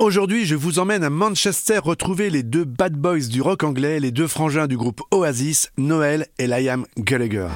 Aujourd'hui, 0.00 0.46
je 0.46 0.54
vous 0.54 0.78
emmène 0.78 1.04
à 1.04 1.10
Manchester 1.10 1.76
retrouver 1.76 2.30
les 2.30 2.42
deux 2.42 2.64
bad 2.64 2.94
boys 2.94 3.28
du 3.28 3.42
rock 3.42 3.64
anglais, 3.64 4.00
les 4.00 4.10
deux 4.10 4.26
frangins 4.26 4.66
du 4.66 4.78
groupe 4.78 5.02
Oasis, 5.10 5.68
Noel 5.76 6.26
et 6.38 6.46
Liam 6.46 6.86
Gallagher. 6.96 7.48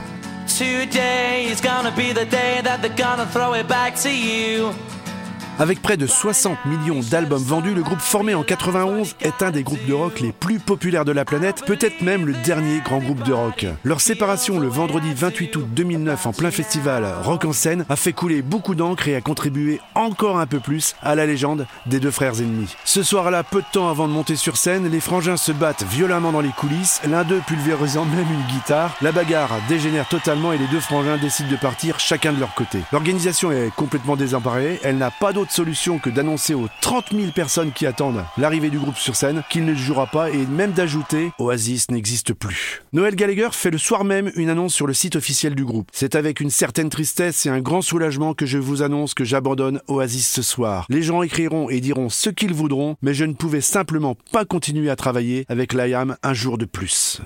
Avec 5.60 5.80
près 5.80 5.96
de 5.96 6.08
60 6.08 6.64
millions 6.64 6.98
d'albums 6.98 7.41
vendus, 7.41 7.75
le 7.75 7.82
groupe 7.84 8.00
formé 8.00 8.34
en 8.34 8.43
91 8.43 9.14
est 9.20 9.41
un 9.41 9.52
des 9.52 9.62
groupes 9.62 9.87
de 9.87 9.93
rock 9.93 10.19
les 10.19 10.32
plus 10.32 10.59
populaires 10.59 11.05
de 11.05 11.12
la 11.12 11.25
planète, 11.25 11.62
peut-être 11.64 12.02
même 12.02 12.27
le 12.27 12.32
dernier 12.45 12.80
grand 12.80 12.98
groupe 12.98 13.23
de 13.23 13.32
rock. 13.32 13.64
Leur 13.84 14.01
séparation 14.01 14.59
le 14.59 14.66
vendredi 14.66 15.14
28 15.14 15.55
août 15.55 15.66
2009 15.70 16.27
en 16.27 16.32
plein 16.32 16.51
festival 16.51 17.06
Rock 17.23 17.45
en 17.45 17.52
scène 17.52 17.84
a 17.88 17.95
fait 17.95 18.12
couler 18.12 18.43
beaucoup 18.43 18.75
d'encre 18.75 19.06
et 19.06 19.14
a 19.14 19.20
contribué 19.20 19.80
encore 19.95 20.41
un 20.41 20.46
peu 20.48 20.59
plus 20.59 20.96
à 21.02 21.14
la 21.14 21.25
légende 21.25 21.68
des 21.86 22.00
deux 22.00 22.11
frères 22.11 22.41
ennemis. 22.41 22.75
Ce 22.84 23.05
soir-là, 23.05 23.45
peu 23.45 23.61
de 23.61 23.66
temps 23.71 23.89
avant 23.89 24.09
de 24.09 24.12
monter 24.12 24.34
sur 24.34 24.57
scène, 24.57 24.91
les 24.91 25.01
frangins 25.01 25.37
se 25.37 25.52
battent 25.52 25.84
violemment 25.84 26.32
dans 26.32 26.41
les 26.41 26.48
coulisses, 26.48 27.01
l'un 27.09 27.23
d'eux 27.23 27.43
pulvérisant 27.46 28.07
même 28.07 28.27
une 28.29 28.52
guitare. 28.52 28.96
La 29.02 29.12
bagarre 29.12 29.52
dégénère 29.68 30.09
totalement 30.09 30.52
et 30.52 30.59
les 30.59 30.66
deux 30.66 30.80
frangins 30.80 31.16
décident 31.16 31.51
de 31.51 31.57
partir 31.57 32.01
chacun 32.01 32.32
de 32.32 32.41
leur 32.41 32.55
côté. 32.55 32.80
L'organisation 32.91 33.52
est 33.52 33.73
complètement 33.77 34.16
désemparée, 34.16 34.80
elle 34.82 34.98
n'a 34.98 35.12
pas 35.12 35.32
d'autre 35.32 35.44
solution 35.51 35.98
que 35.98 36.11
d'annoncer 36.11 36.55
aux 36.55 36.69
30 36.80 37.07
000 37.12 37.33
personnes 37.33 37.73
qui 37.73 37.87
attendent 37.87 38.25
l'arrivée 38.37 38.71
du 38.71 38.79
groupe 38.79 38.97
sur 38.97 39.16
scène 39.16 39.43
qu'il 39.51 39.65
ne 39.65 39.75
jouera 39.75 40.07
pas 40.07 40.30
et 40.30 40.47
même 40.47 40.73
d'ajouter 40.73 41.30
Oasis 41.39 41.91
n'existe 41.91 42.33
plus. 42.33 42.83
Noël 42.93 43.16
Gallagher 43.16 43.49
fait 43.52 43.71
le 43.71 43.79
soir 43.79 44.05
même 44.05 44.30
une 44.37 44.51
annonce 44.51 44.75
sur 44.75 44.87
le 44.87 44.95
site 44.95 45.16
officiel 45.16 45.55
du 45.55 45.65
groupe. 45.65 45.88
C'est 45.93 46.15
avec 46.15 46.41
une 46.41 46.51
certaine 46.51 46.91
tristesse 46.91 47.47
et 47.47 47.51
un 47.51 47.61
grand 47.61 47.83
soulagement 47.83 48.35
que 48.35 48.47
je 48.47 48.59
vous 48.59 48.83
annonce 48.83 49.15
que 49.15 49.25
j'abandonne 49.25 49.80
Oasis 49.88 50.29
ce 50.29 50.43
soir. 50.43 50.87
Les 50.88 51.02
gens 51.02 51.23
écriront 51.23 51.71
et 51.71 51.80
diront 51.80 52.09
ce 52.09 52.30
qu'ils 52.30 52.55
voudront, 52.55 52.97
mais 53.02 53.15
je 53.15 53.24
ne 53.24 53.35
pouvais 53.35 53.61
simplement 53.61 54.16
pas 54.33 54.45
continuer 54.45 54.91
à 54.91 54.97
travailler 54.97 55.45
avec 55.49 55.73
Liam 55.73 56.16
un 56.23 56.35
jour 56.35 56.59
de 56.59 56.65
plus. 56.65 57.21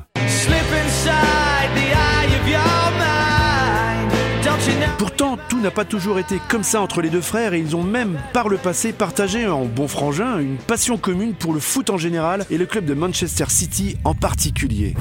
Pourtant, 4.99 5.39
tout 5.49 5.61
n'a 5.61 5.71
pas 5.71 5.85
toujours 5.85 6.19
été 6.19 6.41
comme 6.49 6.63
ça 6.63 6.81
entre 6.81 7.03
les 7.03 7.11
deux 7.11 7.21
frères 7.21 7.55
et 7.55 7.61
ils 7.61 7.77
ont 7.77 7.83
même, 7.83 8.19
par 8.33 8.49
le 8.49 8.57
passé, 8.57 8.93
partagé 8.93 9.47
en 9.47 9.65
bon 9.65 9.89
frangin 9.89 10.39
une 10.39 10.57
passion 10.57 10.99
commune 10.99 11.35
pour 11.35 11.53
le 11.53 11.61
foot 11.61 11.91
en 11.91 11.99
général 11.99 12.45
et 12.51 12.59
le 12.59 12.67
club 12.67 12.85
de 12.85 12.95
Manchester 12.95 13.47
City 13.49 13.97
en 14.05 14.15
particulier. 14.15 14.95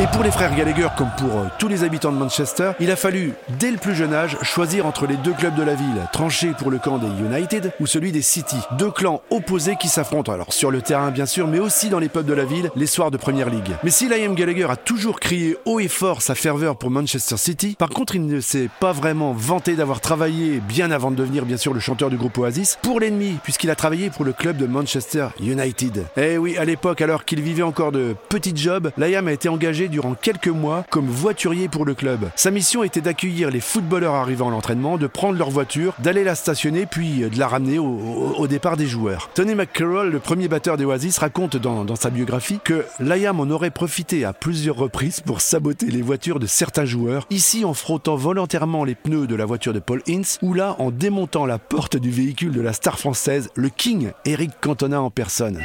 Et 0.00 0.06
pour 0.06 0.22
les 0.22 0.30
frères 0.30 0.54
Gallagher, 0.56 0.88
comme 0.96 1.10
pour 1.18 1.38
euh, 1.38 1.44
tous 1.58 1.68
les 1.68 1.84
habitants 1.84 2.12
de 2.12 2.16
Manchester, 2.16 2.72
il 2.80 2.90
a 2.90 2.96
fallu, 2.96 3.34
dès 3.58 3.70
le 3.70 3.76
plus 3.76 3.94
jeune 3.94 4.14
âge, 4.14 4.38
choisir 4.40 4.86
entre 4.86 5.06
les 5.06 5.16
deux 5.18 5.34
clubs 5.34 5.54
de 5.54 5.62
la 5.62 5.74
ville, 5.74 6.08
trancher 6.14 6.52
pour 6.56 6.70
le 6.70 6.78
camp 6.78 6.96
des 6.96 7.06
United 7.06 7.72
ou 7.78 7.86
celui 7.86 8.10
des 8.10 8.22
City. 8.22 8.56
Deux 8.78 8.90
clans 8.90 9.20
opposés 9.28 9.76
qui 9.76 9.88
s'affrontent, 9.88 10.32
alors 10.32 10.54
sur 10.54 10.70
le 10.70 10.80
terrain 10.80 11.10
bien 11.10 11.26
sûr, 11.26 11.46
mais 11.46 11.58
aussi 11.58 11.90
dans 11.90 11.98
les 11.98 12.08
pubs 12.08 12.24
de 12.24 12.32
la 12.32 12.46
ville, 12.46 12.70
les 12.74 12.86
soirs 12.86 13.10
de 13.10 13.18
Première 13.18 13.50
Ligue. 13.50 13.70
Mais 13.84 13.90
si 13.90 14.08
Liam 14.08 14.34
Gallagher 14.34 14.66
a 14.70 14.76
toujours 14.76 15.20
crié 15.20 15.58
haut 15.66 15.78
et 15.78 15.88
fort 15.88 16.22
sa 16.22 16.34
ferveur 16.34 16.76
pour 16.76 16.90
Manchester 16.90 17.36
City, 17.36 17.76
par 17.78 17.90
contre 17.90 18.16
il 18.16 18.26
ne 18.26 18.40
s'est 18.40 18.70
pas 18.80 18.92
vraiment 18.92 19.34
vanté 19.34 19.76
d'avoir 19.76 20.00
travaillé, 20.00 20.60
bien 20.60 20.90
avant 20.90 21.10
de 21.10 21.16
devenir 21.16 21.44
bien 21.44 21.58
sûr 21.58 21.74
le 21.74 21.80
chanteur 21.80 22.08
du 22.08 22.16
groupe 22.16 22.38
Oasis, 22.38 22.78
pour 22.80 22.98
l'ennemi, 22.98 23.36
puisqu'il 23.42 23.68
a 23.68 23.74
travaillé 23.74 24.08
pour 24.08 24.24
le 24.24 24.32
club 24.32 24.56
de 24.56 24.66
Manchester 24.66 25.28
United. 25.38 26.06
Eh 26.16 26.38
oui, 26.38 26.56
à 26.56 26.64
l'époque, 26.64 27.02
alors 27.02 27.26
qu'il 27.26 27.42
vivait 27.42 27.62
encore 27.62 27.92
de 27.92 28.16
petits 28.30 28.56
jobs, 28.56 28.90
Liam 28.96 29.28
a 29.28 29.32
été 29.32 29.50
engagé 29.50 29.81
durant 29.88 30.14
quelques 30.14 30.48
mois 30.48 30.84
comme 30.90 31.06
voiturier 31.06 31.68
pour 31.68 31.84
le 31.84 31.94
club. 31.94 32.30
Sa 32.36 32.50
mission 32.50 32.82
était 32.82 33.00
d'accueillir 33.00 33.50
les 33.50 33.60
footballeurs 33.60 34.14
arrivant 34.14 34.48
à 34.48 34.50
l'entraînement, 34.50 34.98
de 34.98 35.06
prendre 35.06 35.38
leur 35.38 35.50
voiture, 35.50 35.94
d'aller 35.98 36.24
la 36.24 36.34
stationner 36.34 36.86
puis 36.86 37.20
de 37.20 37.38
la 37.38 37.48
ramener 37.48 37.78
au, 37.78 38.46
départ 38.46 38.76
des 38.76 38.86
joueurs. 38.86 39.30
Tony 39.34 39.54
McCarroll, 39.54 40.10
le 40.10 40.18
premier 40.18 40.48
batteur 40.48 40.76
des 40.76 40.84
Oasis, 40.84 41.18
raconte 41.18 41.56
dans, 41.56 41.84
dans 41.84 41.96
sa 41.96 42.10
biographie 42.10 42.58
que 42.62 42.84
Liam 43.00 43.40
en 43.40 43.48
aurait 43.50 43.70
profité 43.70 44.24
à 44.24 44.32
plusieurs 44.32 44.76
reprises 44.76 45.20
pour 45.20 45.40
saboter 45.40 45.86
les 45.86 46.02
voitures 46.02 46.40
de 46.40 46.46
certains 46.46 46.84
joueurs, 46.84 47.26
ici 47.30 47.64
en 47.64 47.74
frottant 47.74 48.16
volontairement 48.16 48.84
les 48.84 48.94
pneus 48.94 49.26
de 49.26 49.34
la 49.34 49.44
voiture 49.44 49.72
de 49.72 49.78
Paul 49.78 50.02
Ince, 50.08 50.38
ou 50.42 50.54
là 50.54 50.76
en 50.78 50.90
démontant 50.90 51.46
la 51.46 51.58
porte 51.58 51.96
du 51.96 52.10
véhicule 52.10 52.52
de 52.52 52.60
la 52.60 52.72
star 52.72 52.98
française, 52.98 53.50
le 53.54 53.68
King 53.68 54.10
Eric 54.24 54.50
Cantona 54.60 55.00
en 55.00 55.10
personne. 55.10 55.58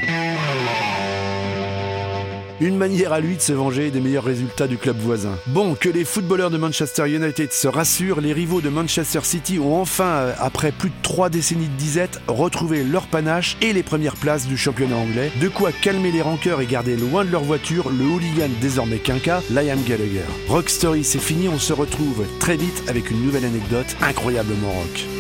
Une 2.60 2.76
manière 2.76 3.14
à 3.14 3.20
lui 3.20 3.36
de 3.36 3.42
se 3.42 3.54
venger 3.54 3.92
des 3.92 4.00
meilleurs 4.00 4.24
résultats 4.24 4.66
du 4.66 4.78
club 4.78 4.98
voisin. 4.98 5.38
Bon, 5.46 5.76
que 5.76 5.90
les 5.90 6.06
footballeurs 6.06 6.50
de 6.50 6.58
Manchester 6.58 7.08
United 7.08 7.52
se 7.52 7.68
rassurent, 7.68 8.20
les 8.20 8.34
rivaux 8.34 8.62
de 8.62 8.70
Manchester 8.70 9.20
City 9.22 9.60
ont 9.60 9.80
enfin, 9.80 10.06
euh, 10.06 10.34
après 10.40 10.72
plus 10.72 10.90
de 10.90 10.96
trois 11.04 11.30
décennies 11.30 11.68
de 11.68 11.78
disette, 11.78 12.20
retrouvé 12.28 12.84
leur 12.84 13.06
panache 13.06 13.58
et 13.62 13.74
les 13.74 13.84
premières 13.84 14.16
places 14.16 14.48
du 14.48 14.58
championnat 14.58 14.96
anglais. 14.96 15.32
De 15.40 15.50
quoi 15.50 15.72
calmer 15.72 16.12
les 16.12 16.24
rancœurs 16.24 16.62
et 16.62 16.66
garder 16.66 16.98
loin 16.98 17.26
de 17.26 17.32
leur 17.32 17.44
voiture 17.44 17.92
le 17.92 18.06
hooligan 18.06 18.50
désormais 18.60 18.98
quinca, 18.98 19.44
Liam 19.52 19.84
Gallagher. 19.88 20.26
Rock 20.48 20.70
Story, 20.70 21.04
c'est 21.04 21.20
fini, 21.20 21.48
on 21.50 21.60
se 21.60 21.74
retrouve 21.74 22.26
très 22.40 22.58
vite 22.58 22.84
avec 22.88 23.12
une 23.12 23.24
nouvelle 23.24 23.46
anecdote 23.46 23.96
incroyablement 24.02 24.72
rock. 24.72 25.17